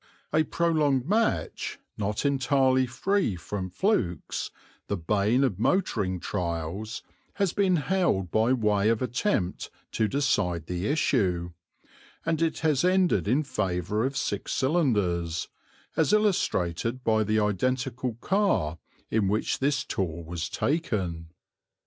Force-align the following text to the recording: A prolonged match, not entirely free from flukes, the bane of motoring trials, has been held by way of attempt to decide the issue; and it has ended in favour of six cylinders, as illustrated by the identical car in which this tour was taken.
A 0.33 0.41
prolonged 0.43 1.07
match, 1.07 1.77
not 1.95 2.25
entirely 2.25 2.87
free 2.87 3.35
from 3.35 3.69
flukes, 3.69 4.49
the 4.87 4.97
bane 4.97 5.43
of 5.43 5.59
motoring 5.59 6.19
trials, 6.19 7.03
has 7.35 7.53
been 7.53 7.75
held 7.75 8.31
by 8.31 8.51
way 8.51 8.89
of 8.89 9.03
attempt 9.03 9.69
to 9.91 10.07
decide 10.07 10.65
the 10.65 10.87
issue; 10.87 11.51
and 12.25 12.41
it 12.41 12.61
has 12.61 12.83
ended 12.83 13.27
in 13.27 13.43
favour 13.43 14.03
of 14.03 14.17
six 14.17 14.53
cylinders, 14.53 15.49
as 15.95 16.13
illustrated 16.13 17.03
by 17.03 17.23
the 17.23 17.39
identical 17.39 18.15
car 18.21 18.79
in 19.11 19.27
which 19.27 19.59
this 19.59 19.83
tour 19.83 20.23
was 20.23 20.49
taken. 20.49 21.29